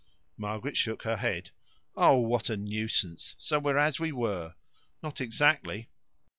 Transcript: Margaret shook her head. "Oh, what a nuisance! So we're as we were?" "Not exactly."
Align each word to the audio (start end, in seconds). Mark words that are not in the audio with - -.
Margaret 0.35 0.75
shook 0.75 1.03
her 1.03 1.17
head. 1.17 1.51
"Oh, 1.95 2.15
what 2.17 2.49
a 2.49 2.57
nuisance! 2.57 3.35
So 3.37 3.59
we're 3.59 3.77
as 3.77 3.99
we 3.99 4.11
were?" 4.11 4.55
"Not 5.03 5.21
exactly." 5.21 5.89